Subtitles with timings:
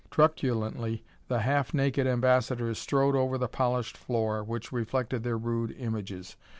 [0.09, 6.37] Truculently the half naked ambassadors strode over the polished floor, which reflected their rude images.